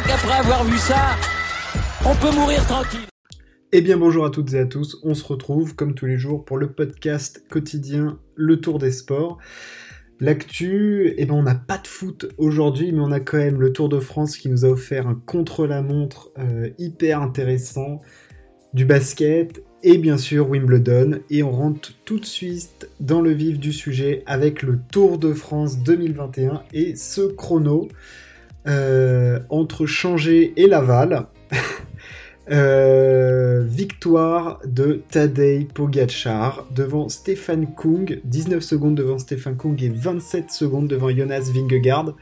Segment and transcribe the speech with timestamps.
[0.00, 1.16] crois qu'après avoir vu ça,
[2.06, 3.06] on peut mourir tranquille.
[3.72, 6.44] Eh bien bonjour à toutes et à tous, on se retrouve comme tous les jours
[6.44, 9.38] pour le podcast quotidien Le Tour des Sports.
[10.18, 13.72] L'actu, eh ben on n'a pas de foot aujourd'hui, mais on a quand même le
[13.72, 18.00] Tour de France qui nous a offert un contre-la-montre euh, hyper intéressant,
[18.72, 21.20] du basket et bien sûr Wimbledon.
[21.30, 25.32] Et on rentre tout de suite dans le vif du sujet avec le Tour de
[25.32, 27.88] France 2021 et ce chrono
[28.66, 31.26] euh, entre Changer et Laval.
[32.52, 40.50] Euh, victoire de Tadej Pogacar devant Stefan Kung, 19 secondes devant Stefan Kung et 27
[40.50, 42.16] secondes devant Jonas Vingegaard.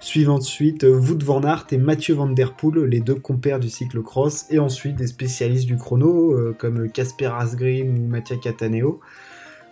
[0.00, 4.46] Suivant ensuite Wout van Aert et Mathieu van der Poel, les deux compères du cyclocross,
[4.48, 9.00] et ensuite des spécialistes du chrono euh, comme Casper Asgreen ou Mattia Cataneo.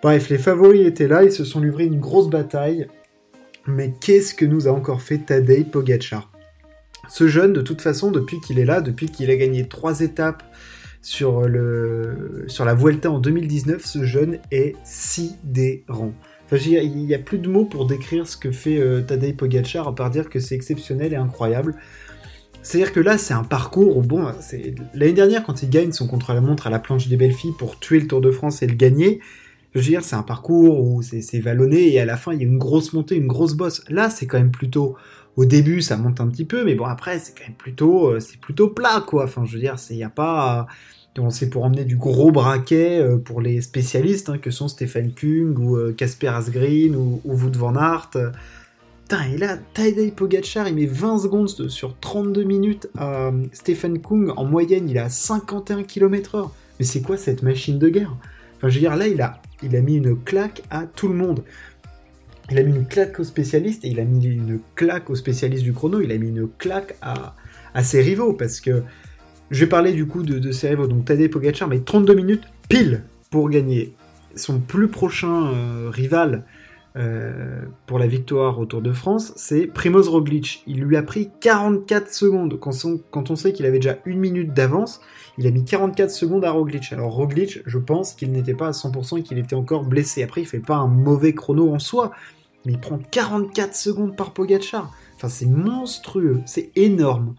[0.03, 2.89] Bref, les favoris étaient là, ils se sont livrés une grosse bataille.
[3.67, 6.31] Mais qu'est-ce que nous a encore fait Tadej Pogacar?
[7.09, 10.43] Ce jeune, de toute façon, depuis qu'il est là, depuis qu'il a gagné trois étapes
[11.01, 16.13] sur, la Vuelta en 2019, ce jeune est sidérant.
[16.47, 19.89] Enfin, il n'y a plus de mots pour décrire ce que fait euh, Tadej Pogacar,
[19.89, 21.77] à part dire que c'est exceptionnel et incroyable.
[22.63, 24.27] C'est-à-dire que là, c'est un parcours où, bon,
[24.95, 28.01] l'année dernière, quand il gagne son contre-la-montre à la planche des belles filles pour tuer
[28.01, 29.21] le Tour de France et le gagner,
[29.75, 32.45] je veux dire, c'est un parcours où c'est vallonné et à la fin, il y
[32.45, 33.83] a une grosse montée, une grosse bosse.
[33.89, 34.97] Là, c'est quand même plutôt
[35.37, 38.21] au début ça monte un petit peu, mais bon après c'est quand même plutôt euh,
[38.21, 39.25] c'est plutôt plat quoi.
[39.25, 40.67] Enfin je veux dire c'est y a pas
[41.31, 45.57] c'est pour emmener du gros braquet euh, pour les spécialistes hein, que sont Stephen Kung
[45.59, 48.11] ou euh, Casper Asgreen ou, ou Wout van Aert.
[49.03, 52.89] Putain, et là, Tadej Pogacar, il met 20 secondes sur 32 minutes.
[52.97, 56.49] à Stephen Kung, en moyenne, il a 51 km/h.
[56.79, 58.17] Mais c'est quoi cette machine de guerre?
[58.57, 61.43] Enfin, je veux dire, là, il a, mis une claque à tout le monde.
[62.51, 65.65] Il a mis une claque aux spécialistes et il a mis une claque aux spécialistes
[65.65, 67.35] du chrono, il a mis une claque à,
[67.83, 68.83] ses rivaux parce que
[69.51, 73.03] je vais parler du coup de, ses rivaux, donc Tadej Pogacar, mais 32 minutes pile
[73.31, 73.95] pour gagner.
[74.37, 76.45] Son plus prochain euh, rival
[76.97, 80.63] euh, pour la victoire au Tour de France, c'est Primoz Roglic.
[80.69, 82.61] Il lui a pris 44 secondes.
[82.61, 85.01] Quand, on sait qu'il avait déjà une minute d'avance,
[85.37, 86.93] il a mis 44 secondes à Roglic.
[86.93, 90.23] Alors Roglic, je pense qu'il n'était pas à 100% et qu'il était encore blessé.
[90.23, 92.13] Après, il fait pas un mauvais chrono en soi,
[92.65, 94.93] mais il prend 44 secondes par Pogacar.
[95.17, 97.35] Enfin, c'est monstrueux, c'est énorme.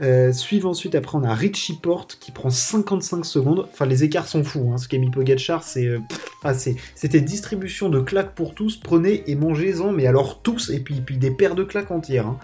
[0.00, 3.68] Euh, suivant ensuite, après, on a Richie Porte qui prend 55 secondes.
[3.70, 4.70] Enfin, les écarts sont fous.
[4.72, 4.78] Hein.
[4.78, 5.86] Ce qu'a mis Pogacar, c'est.
[5.86, 6.00] Euh,
[6.42, 8.76] ah, c'était distribution de claques pour tous.
[8.76, 12.26] Prenez et mangez-en, mais alors tous, et puis, des paires de claques entières.
[12.26, 12.38] Hein.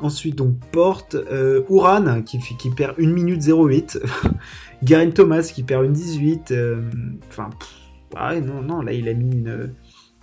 [0.00, 2.38] Ensuite, donc, Porte, euh, Uran qui,
[2.70, 4.00] perd 1 minute 08.
[4.82, 6.54] Garen Thomas qui perd une 18.
[7.28, 7.50] Enfin,
[8.16, 9.44] ah non, non, là, il a mis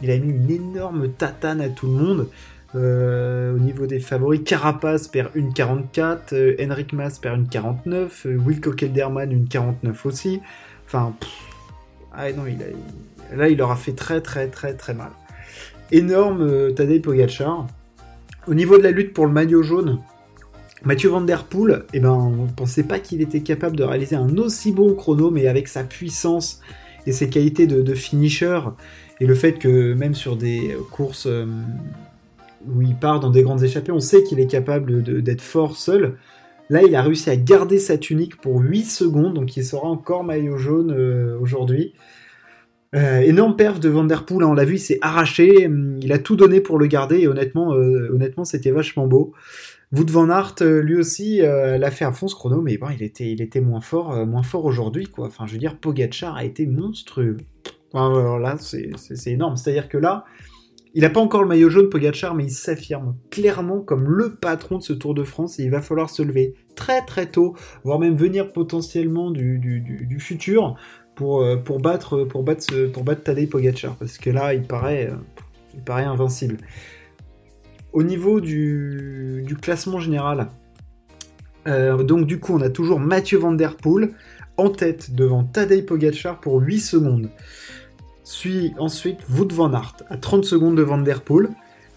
[0.01, 2.29] une énorme tatane à tout le monde.
[2.75, 8.27] Euh, au niveau des favoris, Carapace perd une 44, euh, Henrik Mas perd une 49,
[8.27, 10.39] euh, Wilco Kelderman une 49 aussi.
[10.85, 11.15] Enfin,
[12.13, 15.09] ah non, il a, là il aura fait très très très très mal.
[15.91, 17.65] Énorme Tadej Pogacar.
[18.47, 19.99] Au niveau de la lutte pour le maillot jaune,
[20.83, 24.15] Mathieu Van Der Poel, eh ben, on ne pensait pas qu'il était capable de réaliser
[24.15, 26.61] un aussi bon chrono, mais avec sa puissance
[27.05, 28.59] et ses qualités de, de finisher,
[29.19, 31.27] et le fait que même sur des courses
[32.67, 36.17] où il part dans des grandes échappées, on sait qu'il est capable d'être fort seul.
[36.69, 40.23] Là, il a réussi à garder sa tunique pour 8 secondes, donc il sera encore
[40.23, 41.93] maillot jaune euh, aujourd'hui.
[42.95, 46.19] Euh, énorme perf de Vanderpool, hein, on l'a vu, il s'est arraché, hum, il a
[46.19, 49.33] tout donné pour le garder et honnêtement, honnêtement, c'était vachement beau.
[49.91, 53.31] Wout van Aert, lui aussi, l'a fait à fond ce chrono, mais bon, il était,
[53.31, 55.25] il était moins fort, moins fort aujourd'hui, quoi.
[55.25, 57.37] Enfin, je veux dire, Pogachar a été monstrueux.
[57.93, 59.55] Alors là, c'est énorme.
[59.55, 60.25] C'est-à-dire que là,
[60.99, 64.79] il n'a pas encore le maillot jaune Pogachar, mais il s'affirme clairement comme le patron
[64.79, 67.55] de ce Tour de France et il va falloir se lever très très tôt,
[67.85, 70.75] voire même venir potentiellement du, futur
[71.15, 72.73] pour, euh, pour, battre, pour, battre,
[73.97, 75.15] parce que là, il paraît, euh,
[75.73, 76.57] il paraît invincible.
[77.93, 80.49] Au niveau du, classement général,
[81.65, 84.11] euh, donc du coup, on a toujours Mathieu Van Der Poel
[84.57, 87.29] en tête devant Tadej Pogacar pour 8 secondes.
[88.23, 91.49] Suit ensuite Wout van Aert à 30 secondes de Van Der Poel.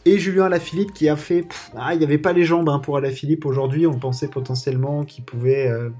[0.04, 1.46] Et Julien Alaphilippe qui a fait.
[1.76, 3.86] ah, il n'y avait pas les jambes hein, pour Alaphilippe aujourd'hui.
[3.86, 5.90] On pensait potentiellement qu'il pouvait euh,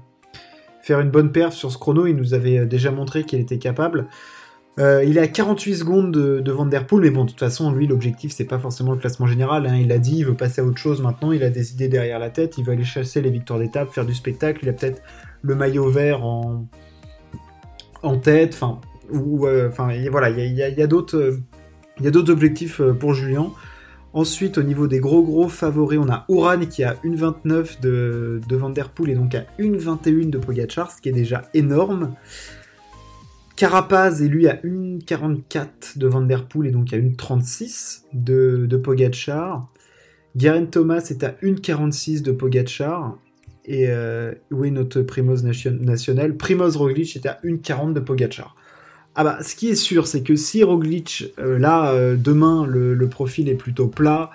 [0.81, 2.05] faire une bonne perf sur ce chrono.
[2.05, 4.07] Il nous avait euh, déjà montré qu'il était capable.
[4.79, 7.71] Euh, il est à 48 secondes de, Van Der Poel, mais bon, de toute façon,
[7.71, 9.67] lui, l'objectif, c'est pas forcément le classement général.
[9.67, 9.77] Hein.
[9.79, 11.31] Il a dit, il veut passer à autre chose maintenant.
[11.31, 12.57] Il a des idées derrière la tête.
[12.57, 14.59] Il veut aller chasser les victoires d'étape, faire du spectacle.
[14.63, 15.01] Il a peut-être
[15.43, 16.65] le maillot vert en,
[18.01, 18.53] en tête.
[18.55, 18.81] Enfin,
[19.11, 23.51] il y a, d'autres, objectifs euh, pour Julien.
[24.13, 28.55] Ensuite, au niveau des gros gros favoris, on a Uran qui a 1,29 de, de
[28.55, 32.13] Vanderpool et donc à 1,21 de Pogachar, ce qui est déjà énorme.
[33.55, 39.67] Carapaz est lui à 1,44 de Vanderpool et donc à 1,36 de, de Pogachar.
[40.35, 43.17] Guerin Thomas est à 1,46 de Pogachar.
[43.65, 48.55] Et euh, est notre Primoz national Primoz Roglic est à 1,40 de Pogachar.
[49.15, 53.07] Ah bah, ce qui est sûr, c'est que si Roglic, euh, là, euh, demain, le,
[53.07, 54.31] profil est plutôt plat,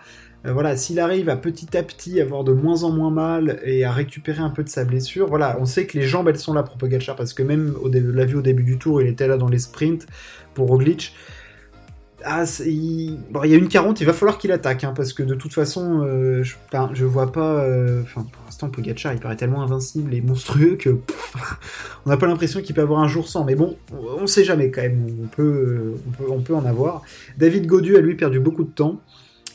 [0.46, 3.84] euh, voilà, s'il arrive à petit à petit avoir de moins en moins mal et
[3.84, 6.52] à récupérer un peu de sa blessure, voilà, on sait que les jambes, elles sont
[6.52, 9.26] là pour Pogacar, parce que même, au l'a vu au début du tour, il était
[9.26, 10.06] là dans les sprints
[10.54, 11.12] pour Roglic,
[12.24, 13.18] ah, il...
[13.44, 16.02] y a une 40, il va falloir qu'il attaque, hein, parce que de toute façon,
[16.02, 17.04] euh, je...
[17.04, 17.62] vois pas.
[17.62, 20.90] Euh, enfin, pour l'instant, Pogacar, il paraît tellement invincible et monstrueux que
[22.06, 23.44] on n'a pas l'impression qu'il peut avoir un jour sans.
[23.44, 25.06] Mais bon, on sait jamais quand même.
[25.22, 25.94] On peut,
[26.44, 27.02] peut en avoir.
[27.36, 29.00] David Godu a lui perdu beaucoup de temps.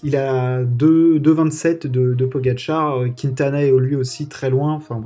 [0.04, 3.10] Il a 2,27 de, de.
[3.16, 4.74] Quintana est lui aussi très loin.
[4.74, 5.02] Enfin,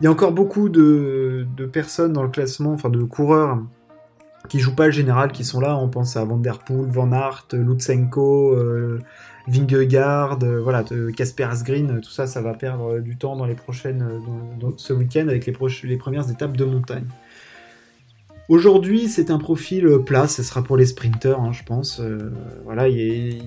[0.00, 3.58] Il y a encore beaucoup de, de personnes dans le classement, enfin de coureurs
[4.50, 5.76] qui jouent pas le général, qui sont là.
[5.76, 8.98] On pense à Van Der Poel, Van Aert, Lutsenko, euh,
[9.46, 10.84] Vingegaard, euh, voilà,
[11.48, 14.04] Asgreen, tout ça, ça va perdre du temps dans les prochaines,
[14.60, 15.54] dans, ce week-end avec les,
[15.84, 17.06] les premières étapes de montagne.
[18.48, 22.00] Aujourd'hui, c'est un profil plat, ce sera pour les sprinters, hein, je pense.
[22.00, 22.32] Euh,
[22.64, 23.40] voilà, il,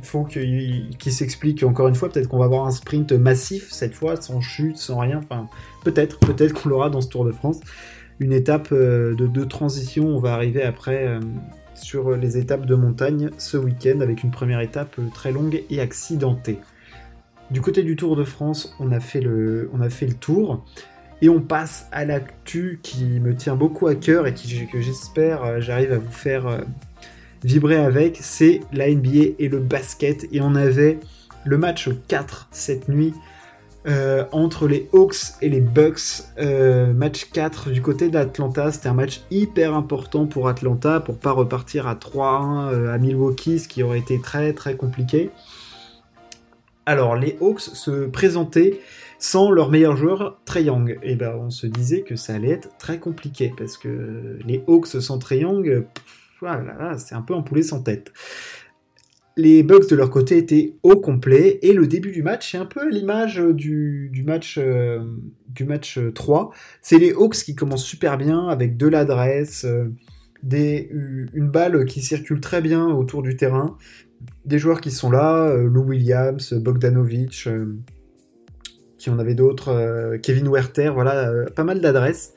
[0.00, 2.08] faut qu'il s'explique encore une fois.
[2.08, 5.20] Peut-être qu'on va avoir un sprint massif cette fois, sans chute, sans rien.
[5.22, 5.48] Enfin,
[5.84, 7.60] peut-être, peut-être qu'on l'aura dans ce Tour de France
[8.22, 10.06] une étape euh, de, transition.
[10.06, 11.20] On va arriver après euh,
[11.74, 15.80] sur les étapes de montagne ce week-end avec une première étape euh, très longue et
[15.80, 16.58] accidentée.
[17.50, 20.64] Du côté du Tour de France, on a fait le, on a fait le tour.
[21.20, 25.60] Et on passe à l'actu qui me tient beaucoup à cœur et qui, que j'espère
[25.60, 26.64] j'arrive à vous faire
[27.44, 30.26] vibrer avec, c'est la NBA et le basket.
[30.32, 30.98] Et on avait
[31.44, 33.14] le match 4 cette nuit
[33.86, 36.24] euh, entre les Hawks et les Bucks.
[36.38, 38.70] Euh, match 4 du côté d'Atlanta.
[38.70, 43.58] C'était un match hyper important pour Atlanta pour pas repartir à 3-1 euh, à Milwaukee,
[43.58, 45.30] ce qui aurait été très très compliqué.
[46.86, 48.80] Alors, les Hawks se présentaient
[49.18, 50.98] sans leur meilleur joueur, Trey Young.
[51.02, 55.00] Et ben, on se disait que ça allait être très compliqué parce que les Hawks
[55.00, 55.84] sans Trey Young,
[56.40, 58.12] voilà, c'est un peu en poulet sans tête.
[59.36, 62.66] Les Bucks de leur côté étaient au complet et le début du match, c'est un
[62.66, 65.00] peu l'image du, match euh,
[65.48, 66.42] du match 3.
[66.42, 69.88] Euh, c'est les Hawks qui commencent super bien avec de l'adresse, euh,
[70.44, 73.78] une balle qui circule très bien autour du terrain,
[74.44, 77.48] des joueurs qui sont là, Lou Williams, Bogdanovic,
[78.98, 82.34] qui en avait d'autres, Kevin Werther, voilà, pas mal d'adresse.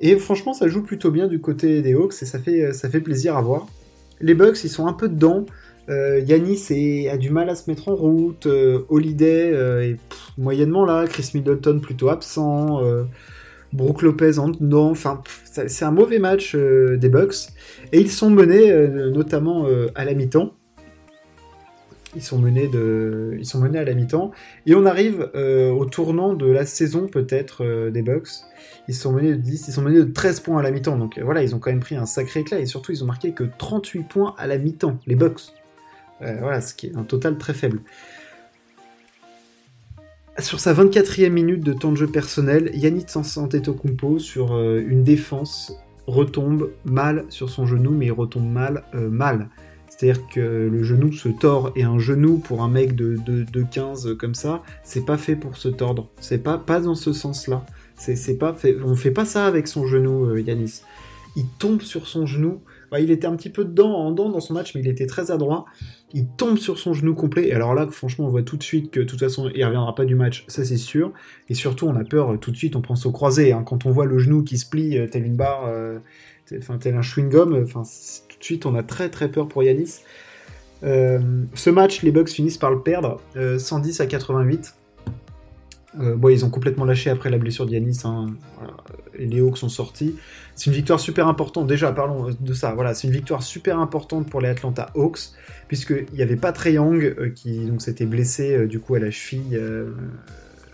[0.00, 3.00] Et franchement, ça joue plutôt bien du côté des Hawks et ça fait, ça fait
[3.00, 3.68] plaisir à voir.
[4.20, 5.46] Les Bucks, ils sont un peu dedans.
[5.92, 8.46] Euh, Yanis a du mal à se mettre en route.
[8.46, 9.98] Euh, Holiday euh, est
[10.38, 11.06] moyennement là.
[11.06, 12.80] Chris Middleton plutôt absent.
[13.72, 14.90] Brooke Lopez en non.
[14.90, 17.48] Enfin, c'est un mauvais match des Bucks.
[17.92, 18.72] Et ils sont menés
[19.10, 20.54] notamment à la mi-temps.
[22.14, 22.68] Ils sont menés
[23.78, 24.32] à la mi-temps
[24.66, 28.28] et on arrive au tournant de la saison peut-être des Bucks.
[28.88, 30.98] Ils sont menés de 10, ils sont menés de 13 points à la mi-temps.
[30.98, 33.32] Donc voilà, ils ont quand même pris un sacré éclat et surtout ils ont marqué
[33.32, 35.54] que 38 points à la mi-temps, les Bucks.
[36.22, 37.80] Euh, voilà, ce qui est un total très faible.
[40.38, 45.74] Sur sa 24e minute de temps de jeu personnel, Yannick Antetokounmpo sur euh, une défense
[46.06, 49.48] retombe mal sur son genou, mais il retombe mal, euh, mal.
[49.88, 54.34] C'est-à-dire que le genou se tord et un genou pour un mec de, 15 comme
[54.34, 56.08] ça, c'est pas fait pour se tordre.
[56.18, 57.66] C'est pas, pas dans ce sens-là.
[57.96, 60.80] C'est, pas fait, on fait pas ça avec son genou, Yanis.
[61.36, 62.62] Il tombe sur son genou.
[62.98, 65.30] il était un petit peu dedans, en dedans dans son match, mais il était très
[65.30, 65.66] adroit
[66.14, 67.48] il tombe sur son genou complet.
[67.48, 69.94] Et alors là, franchement, on voit tout de suite que de toute façon, il reviendra
[69.94, 71.12] pas du match, ça c'est sûr.
[71.48, 73.52] Et surtout, on a peur euh, tout de suite, on pense au croisé.
[73.52, 73.62] Hein.
[73.64, 75.98] quand on voit le genou qui se plie, euh, tel une barre, euh,
[76.46, 77.82] tel un chewing-gum, enfin
[78.28, 80.00] tout de suite, on a très très peur pour Yanis.
[80.82, 83.20] ce match, les Bucks finissent par le perdre,
[83.58, 84.74] 110 à 88.
[86.00, 88.00] Euh, bon, ils ont complètement lâché après la blessure d'Yanis.
[88.04, 88.26] Hein.
[89.26, 90.16] Les Hawks sont sortis.
[90.54, 91.66] C'est une victoire super importante.
[91.66, 92.72] Déjà, parlons de ça.
[92.74, 95.32] Voilà, c'est une victoire super importante pour les Atlanta Hawks,
[95.68, 99.10] puisqu'il n'y avait pas Trey Young euh, qui s'était blessé euh, du coup à la
[99.10, 99.60] cheville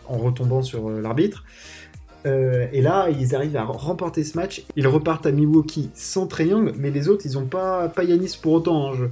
[0.06, 1.44] en retombant sur l'arbitre.
[2.24, 4.64] et là, ils arrivent à remporter ce match.
[4.76, 8.52] Ils repartent à Milwaukee sans Young, mais les autres, ils n'ont pas, pas Yanis pour
[8.52, 8.92] autant.
[8.92, 9.10] Hein.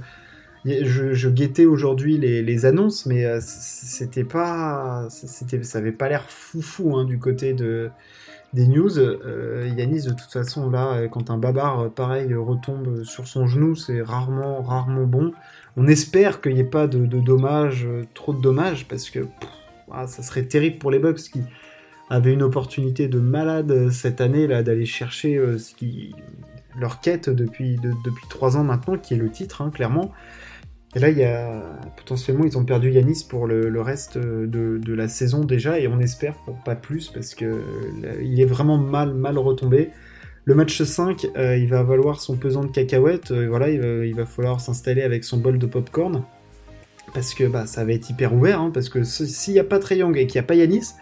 [0.65, 6.97] Je, guettais aujourd'hui les, annonces, mais euh, c'était pas, c'était, ça avait pas l'air foufou
[6.97, 7.89] hein, du côté de
[8.53, 8.97] des news.
[8.97, 14.01] Euh, Yanis, de toute façon, là, quand un babar pareil retombe sur son genou, c'est
[14.01, 15.31] rarement, rarement bon.
[15.75, 19.19] On espère qu'il n'y ait pas de, dommages, trop de dommages, parce que
[19.91, 21.43] ah, ça serait terrible pour les Bucks qui
[22.09, 25.41] avaient une opportunité de malade cette année là d'aller chercher
[26.79, 30.11] leur quête depuis depuis trois ans maintenant, qui est le titre, hein, clairement.
[30.95, 31.63] Et là, il y a
[31.97, 36.35] potentiellement, ils ont perdu Yanis pour le, reste de, la saison déjà, et on espère
[36.45, 37.61] pour pas plus parce que
[38.21, 39.91] il est vraiment mal, mal retombé.
[40.45, 43.31] Le match 5, euh, il va valoir son pesant de cacahuètes.
[43.31, 46.23] Euh, voilà, il va, falloir s'installer avec son bol de popcorn
[47.13, 48.61] parce que bah, ça va être hyper ouvert.
[48.61, 50.93] Hein, parce que s'il n'y a pas Trey Young et qu'il n'y a pas Yanis,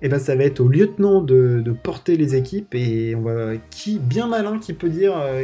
[0.00, 3.98] eh ben ça va être au lieutenant de, porter les équipes et on va qui
[3.98, 5.42] bien malin qui peut dire euh,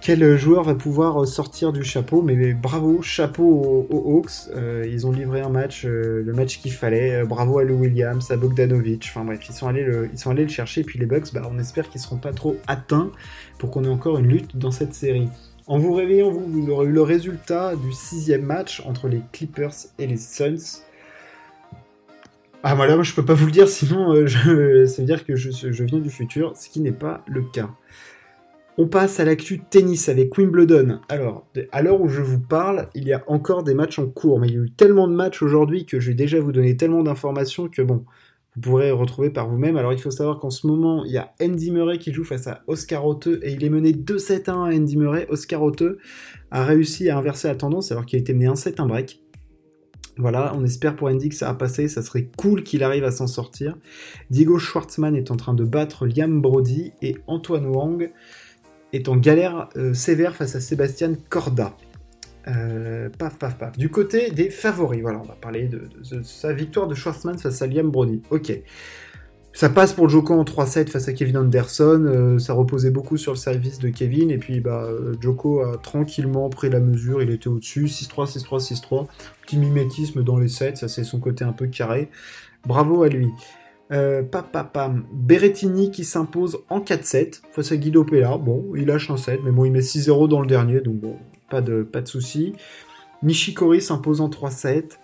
[0.00, 4.48] quel joueur va pouvoir sortir du chapeau Mais bravo, chapeau aux, Hawks.
[4.54, 7.22] Euh, ils ont livré un match, euh, le match qu'il fallait.
[7.22, 9.06] Euh, bravo à Lou Williams, à Bogdanovic.
[9.08, 10.82] Enfin bref, ils sont allés le, chercher.
[10.82, 13.10] Et puis les Bucks, bah, on espère qu'ils seront pas trop atteints
[13.58, 15.28] pour qu'on ait encore une lutte dans cette série.
[15.66, 19.74] En vous réveillant, vous, vous aurez eu le résultat du sixième match entre les Clippers
[19.98, 20.82] et les Suns.
[22.62, 25.84] Ah voilà, moi je peux pas vous le dire, sinon ça veut dire que je
[25.84, 27.68] viens du futur, ce qui n'est pas le cas.
[28.80, 31.00] On passe à l'actu tennis avec Wimbledon.
[31.08, 34.38] Alors, à l'heure où je vous parle, il y a encore des matchs en cours,
[34.38, 36.76] mais il y a eu tellement de matchs aujourd'hui que je vais déjà vous donner
[36.76, 38.04] tellement d'informations que bon,
[38.54, 39.76] vous pourrez retrouver par vous-même.
[39.76, 42.46] Alors il faut savoir qu'en ce moment, il y a Andy Murray qui joue face
[42.46, 45.26] à Oscar Otte et il est mené 2-7 1 à Andy Murray.
[45.28, 45.82] Oscar Otte
[46.52, 49.20] a réussi à inverser la tendance alors qu'il a été mené 1-7 1 break.
[50.18, 53.10] Voilà, on espère pour Andy que ça va passer, ça serait cool qu'il arrive à
[53.10, 53.76] s'en sortir.
[54.30, 58.12] Diego Schwartzman est en train de battre Liam Brody et Antoine Wang
[58.92, 61.76] est en galère euh, sévère face à Sébastien Corda.
[62.48, 63.76] Euh, paf, paf, paf.
[63.76, 65.88] Du côté des favoris, voilà, on va parler de,
[66.22, 68.22] sa victoire de Schwarzman face à Liam Brody.
[68.30, 68.52] Ok.
[69.52, 72.04] Ça passe pour Joko en 3-7 face à Kevin Anderson.
[72.06, 74.30] Euh, ça reposait beaucoup sur le service de Kevin.
[74.30, 74.88] Et puis, bah,
[75.20, 77.22] Joko a tranquillement pris la mesure.
[77.22, 77.86] Il était au-dessus.
[77.86, 79.06] 6-3, 6-3, 6-3.
[79.42, 80.76] Petit mimétisme dans les sets.
[80.76, 82.08] Ça, c'est son côté un peu carré.
[82.66, 83.30] Bravo à lui.
[83.90, 85.06] Euh, papapam.
[85.12, 88.36] Berrettini qui s'impose en 4-7 face à Guido Pella.
[88.36, 91.16] Bon, il lâche un 7, mais bon, il met 6-0 dans le dernier, donc bon,
[91.48, 92.08] pas de, pas de.
[93.22, 94.98] Nishikori s'impose en 3-7.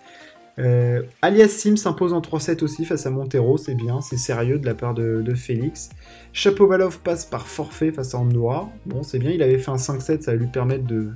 [0.57, 4.65] Euh, Alias Sim s'impose en 3-7 aussi face à Montero, c'est bien, c'est sérieux de
[4.67, 5.89] la part de, Félix.
[6.31, 8.69] Chapovalov passe par forfait face à Andoa.
[8.85, 11.09] Bon, c'est bien, il avait fait un 5-7, ça va lui permettre de,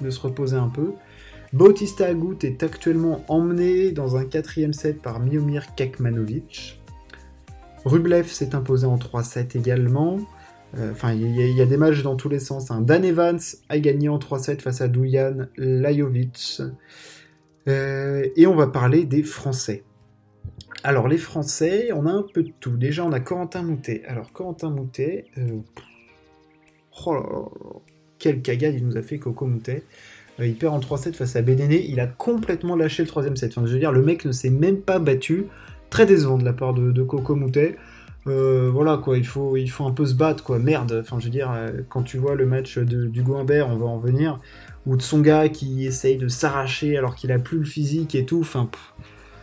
[0.00, 0.92] de se reposer un peu.
[1.52, 6.81] Bautista Agut est actuellement emmené dans un quatrième set par Miomir Kakmanovic.
[7.84, 10.18] Rublev s'est imposé en 3-7 également.
[10.78, 12.70] Euh, enfin, il y, a des matchs dans tous les sens.
[12.70, 12.80] Hein.
[12.80, 16.62] Dan Evans a gagné en 3-7 face à Dujan Lajovic.
[17.68, 19.84] Euh, et on va parler des Français.
[20.82, 22.76] Alors, les Français, on a un peu de tout.
[22.76, 24.02] Déjà, on a Corentin Moutet.
[24.06, 25.26] Alors, Corentin Moutet.
[25.38, 25.58] Euh,
[27.06, 27.44] oh là là,
[28.18, 29.82] quel cagade il nous a fait Coco Moutet.
[30.38, 31.84] il perd en 3-7 face à Bédéné.
[31.86, 33.52] Il a complètement lâché le troisième set.
[33.52, 35.46] Enfin, je veux dire, le mec ne s'est même pas battu
[35.92, 37.76] très décevant de la part de, Coco Moutet.
[38.26, 41.00] Euh, voilà quoi, il faut, il faut un peu se battre quoi, merde.
[41.02, 43.98] Enfin, je veux dire, euh, quand tu vois le match de, du on va en
[43.98, 44.40] venir,
[44.86, 48.24] ou de son gars qui essaye de s'arracher alors qu'il a plus le physique et
[48.24, 48.40] tout.
[48.40, 48.70] Enfin,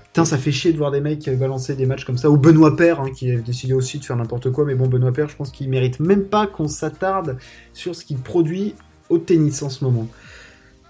[0.08, 2.32] putain, ça fait chier de voir des mecs balancer des matchs comme ça.
[2.32, 4.66] Ou Benoît Père, hein, qui a décidé aussi de faire n'importe quoi.
[4.66, 7.38] Mais bon, Benoît Père, je pense qu'il mérite même pas qu'on s'attarde
[7.74, 8.74] sur ce qu'il produit
[9.10, 10.08] au tennis en ce moment.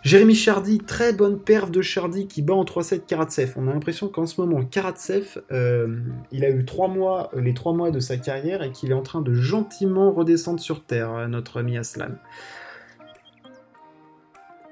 [0.02, 3.54] Jérémy Chardy, très bonne perf de Chardy qui bat en 3-7 Karatsev.
[3.58, 6.00] On a l'impression qu'en ce moment, Karatsev, euh,
[6.32, 9.02] il a eu mois, euh, les trois mois de sa carrière et qu'il est en
[9.02, 12.12] train de gentiment redescendre sur Terre, euh, notre ami Aslan.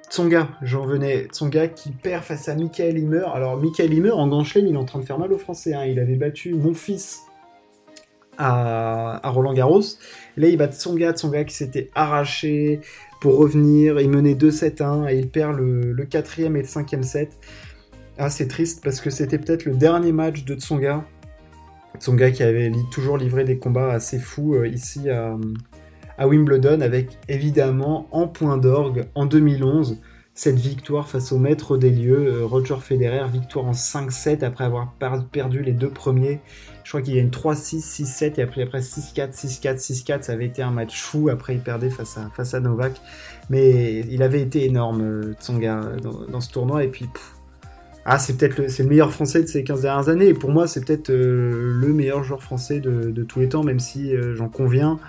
[0.09, 1.25] Tsonga, j'en venais.
[1.25, 3.25] Tsonga qui perd face à Michael Himmer.
[3.33, 5.73] Alors, Michael Himmer, en Grand il est en train de faire mal aux Français.
[5.73, 5.83] Hein.
[5.83, 7.27] Il avait battu mon fils
[8.37, 9.81] à, Roland Garros.
[10.37, 12.81] là, il bat Tsonga, Tsonga qui s'était arraché,
[13.21, 13.99] pour revenir.
[13.99, 17.37] Il menait 2-7-1 et il perd le, quatrième et le cinquième set.
[18.17, 21.05] Ah, c'est triste parce que c'était peut-être le dernier match de Tsonga.
[21.99, 25.35] Tsonga qui avait toujours livré des combats assez fous euh, ici à,
[26.17, 29.99] à, Wimbledon avec évidemment en point d'orgue en 2011
[30.37, 34.93] cette victoire face au maître des lieux, euh, Roger Federer, victoire en 5-7 après avoir
[35.31, 36.41] perdu les deux premiers.
[36.83, 40.21] Je crois qu'il y a une 3-6, 6-7 et après, après 6-4, 6-4, 6-4.
[40.21, 41.29] Ça avait été un match fou.
[41.29, 43.01] Après, il perdait face à, Novak.
[43.49, 46.83] Mais il avait été énorme, euh, Tsonga, dans, dans ce tournoi.
[46.83, 47.09] Et puis,
[48.05, 50.27] ah, c'est peut-être le, meilleur français de ces 15 dernières années.
[50.27, 53.79] Et pour moi, c'est peut-être euh, le meilleur joueur français de, tous les temps, même
[53.79, 54.99] si j'en conviens.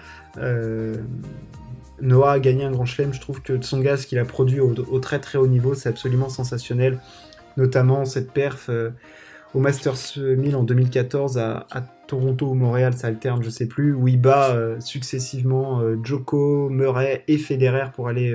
[2.01, 3.13] Noah a gagné un grand chelem.
[3.13, 6.29] Je trouve que Tsonga, ce qu'il a produit au, très très haut niveau, c'est absolument
[6.29, 6.99] sensationnel.
[7.57, 8.91] Notamment cette perf euh,
[9.55, 11.67] au Masters 1000 en 2014 à,
[12.07, 17.37] Toronto ou Montréal, ça alterne, je sais plus, où il bat successivement Joko, Murray et
[17.37, 18.35] Federer pour aller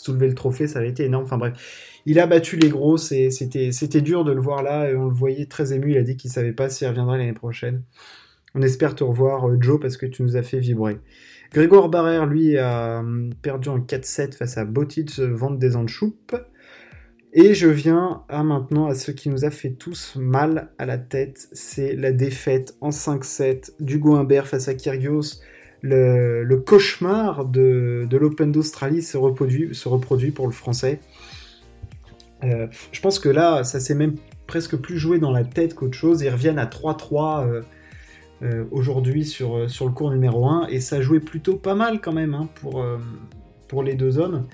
[0.00, 1.24] soulever le trophée, ça avait été énorme.
[1.24, 5.14] Enfin bref, il a battu les gros, c'était dur de le voir là, on le
[5.14, 7.82] voyait très ému, il a dit qu'il savait pas s'il reviendrait l'année prochaine.
[8.54, 10.98] On espère te revoir, Joe, parce que tu nous as fait vibrer.
[11.52, 16.36] Grégoire Barrère, lui, a hum, perdu en 4-7 face à Botic Vente des Anchoupes.
[17.32, 20.98] Et je viens à maintenant à ce qui nous a fait tous mal à la
[20.98, 25.40] tête, c'est la défaite en 5-7 d'Hugo Humbert face à Kyrgios.
[25.82, 31.00] Le, cauchemar de, l'Open d'Australie se reproduit, se reproduit pour le français.
[32.42, 34.16] Euh, je pense que là, ça s'est même
[34.46, 36.22] presque plus joué dans la tête qu'autre chose.
[36.22, 37.62] Ils reviennent à 3-3 euh,
[38.42, 42.12] euh, aujourd'hui sur, sur le cours numéro 1 et ça jouait plutôt pas mal quand
[42.12, 42.84] même hein, pour,
[43.68, 44.46] pour les deux hommes.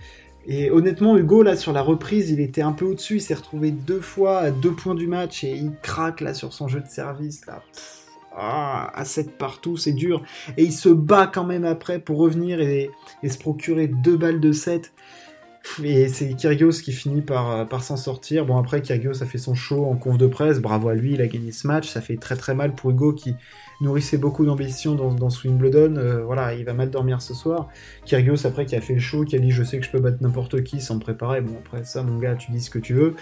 [0.49, 3.17] Et honnêtement, Hugo, là, sur la reprise, il était un peu au-dessus.
[3.17, 6.53] Il s'est retrouvé deux fois à deux points du match et il craque là sur
[6.53, 7.45] son jeu de service.
[7.47, 7.63] Là.
[8.37, 10.23] ah, à 7 partout, c'est dur.
[10.57, 12.91] Et il se bat quand même après pour revenir et,
[13.25, 14.93] et se procurer deux balles de 7.
[15.83, 18.47] Et c'est Kyrgios qui finit par, par s'en sortir.
[18.47, 20.61] Bon, après, Kyrgios a fait son show en conf de presse.
[20.61, 21.89] Bravo à lui, il a gagné ce match.
[21.89, 23.35] Ça fait très très mal pour Hugo qui
[23.81, 25.29] nourrissait beaucoup d'ambition dans, dans.
[25.29, 27.69] Euh, voilà, il va mal dormir ce soir.
[28.05, 30.01] Kyrgios, après, qui a fait le show, qui a dit Je sais que je peux
[30.01, 31.41] battre n'importe qui sans me préparer.
[31.41, 33.15] Bon, après ça, mon gars, tu dis ce que tu veux.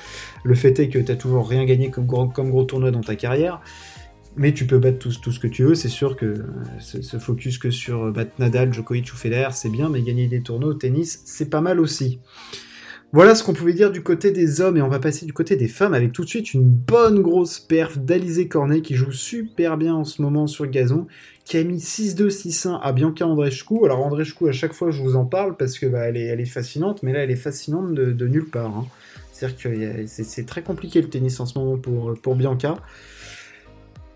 [0.45, 3.61] Le fait est que t'as toujours rien gagné comme gros, tournoi dans ta carrière
[4.37, 5.77] mais tu peux battre tout, tout ce que tu veux.
[5.77, 6.45] C'est sûr que
[6.81, 10.27] ce euh, focus que sur euh, battre Nadal, Djokovic ou Federer, c'est bien, mais gagner
[10.27, 12.19] des tournois au tennis, c'est pas mal aussi.
[13.15, 15.55] Voilà ce qu'on pouvait dire du côté des hommes, et on va passer du côté
[15.55, 19.77] des femmes avec tout de suite une bonne grosse perf d'Alizé Cornet qui joue super
[19.77, 21.07] bien en ce moment sur gazon,
[21.45, 23.85] qui a mis 6-2, 6-1 à Bianca Andreescu.
[23.85, 26.41] Alors Andreescu, à chaque fois je vous en parle parce que bah, elle, est, elle
[26.41, 28.77] est fascinante, mais là elle est fascinante de, nulle part.
[28.77, 28.87] Hein.
[29.31, 32.79] C'est-à-dire que c'est très compliqué le tennis en ce moment pour, pour Bianca.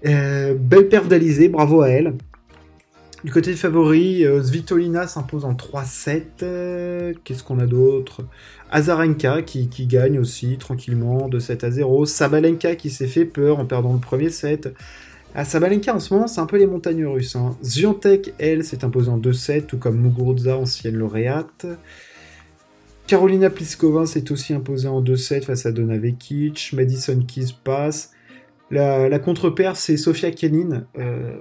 [0.06, 2.14] Euh, belle perf d'Alizé, bravo à elle.
[3.24, 6.22] Du côté des favoris, euh, Svitolina s'impose en 3-7.
[6.42, 8.24] Euh, qu'est-ce qu'on a d'autre?
[8.70, 12.06] Azarenka qui, gagne aussi tranquillement de 7 à 0.
[12.06, 14.72] Sabalenka qui s'est fait peur en perdant le premier set.
[15.34, 17.34] À Sabalenka en ce moment, c'est un peu les montagnes russes.
[17.34, 17.56] Hein.
[18.38, 21.66] elle, s'est imposée en 2-7, tout comme Muguruza, ancienne lauréate.
[23.08, 26.72] Carolina Pliskova s'est aussi imposée en 2-7 face à Donna Vekic.
[26.72, 28.12] Madison Keys passe.
[28.70, 30.84] La, contre-paire, c'est Sofia Kenin.
[30.98, 31.32] Euh,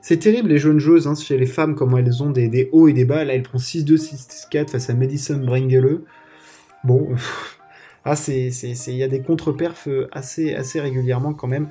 [0.00, 2.92] c'est terrible les jeunes joueuses, hein, chez les femmes, comment elles ont des, hauts et
[2.92, 3.24] des bas.
[3.24, 3.96] Là, elle prend 6-2,
[4.50, 6.00] 6-4 face à Madison Brengele.
[6.84, 7.08] Bon,
[8.04, 11.68] ah, c'est, il y a des contre-perfs euh, assez, assez régulièrement quand même.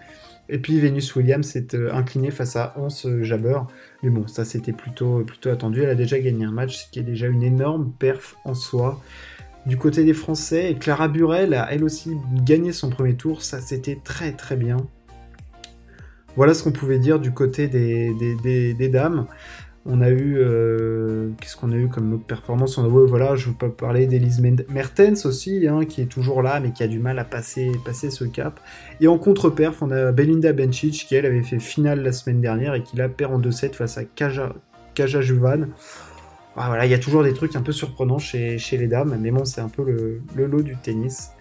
[0.50, 2.90] Et puis Venus Williams s'est euh, inclinée face à Hans
[3.22, 3.60] Jabber.
[4.04, 5.84] Mais bon, ça c'était plutôt, plutôt attendu.
[5.84, 9.02] Elle a déjà gagné un match, ce qui est déjà une énorme perf en soi.
[9.66, 14.00] Du côté des Français, Clara Burel a elle aussi gagné son premier tour, ça c'était
[14.02, 14.78] très très bien.
[16.38, 19.26] Voilà ce qu'on pouvait dire du côté des, dames.
[19.88, 20.38] On a eu.
[20.38, 22.78] Euh, qu'est-ce qu'on a eu comme autre performance?
[22.78, 26.44] On a, voilà, je ne veux pas parler d'Elise Mertens aussi, hein, qui est toujours
[26.44, 28.60] là, mais qui a du mal à passer, ce cap.
[29.02, 32.76] Et en contre-perf, on a Belinda Bencic, qui elle avait fait finale la semaine dernière
[32.76, 34.54] et qui la perd en 2-7 face à Kaja,
[34.94, 35.70] Kaja Juvan.
[36.56, 39.32] Ah, voilà, il y a toujours des trucs un peu surprenants chez, les dames, mais
[39.32, 41.32] bon, c'est un peu le, lot du tennis.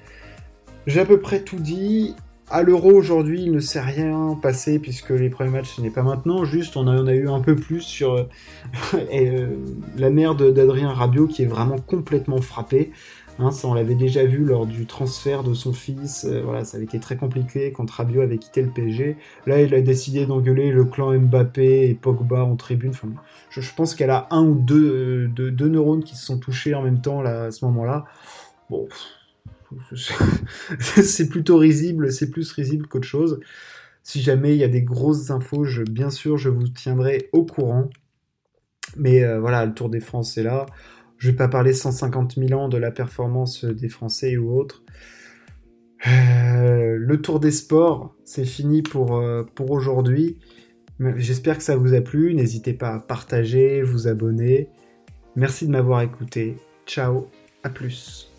[0.86, 2.14] J'ai à peu près tout dit.
[2.48, 6.02] À l'euro aujourd'hui, il ne s'est rien passé puisque les premiers matchs ce n'est pas
[6.02, 6.44] maintenant.
[6.44, 9.46] Juste, on a, a eu un peu plus sur euh,
[9.96, 12.92] la mère d'Adrien Rabiot qui est vraiment complètement frappé.
[13.38, 16.24] Hein, ça, on l'avait déjà vu lors du transfert de son fils.
[16.24, 19.16] Euh, voilà, ça avait été très compliqué quand Rabiot avait quitté le PSG.
[19.46, 22.90] Là, il a décidé d'engueuler le clan Mbappé et Pogba en tribune.
[22.90, 23.08] Enfin,
[23.50, 27.00] je, pense qu'elle a un ou deux, deux, neurones qui se sont touchés en même
[27.00, 28.06] temps là, à ce moment-là.
[28.70, 28.88] Bon,
[30.80, 33.40] c'est plutôt risible, c'est plus risible qu'autre chose.
[34.02, 37.90] Si jamais il y a des grosses infos, bien sûr, je vous tiendrai au courant.
[38.96, 40.66] Mais euh, voilà, le Tour des France, c'est là.
[41.18, 44.84] Je vais pas parler 150 000 ans de la performance des Français ou autres.
[46.06, 50.38] Euh, le tour des sports, c'est fini pour, euh, pour aujourd'hui.
[51.16, 52.34] J'espère que ça vous a plu.
[52.34, 54.68] N'hésitez pas à partager, vous abonner.
[55.36, 56.56] Merci de m'avoir écouté.
[56.86, 57.28] Ciao,
[57.62, 58.35] à plus.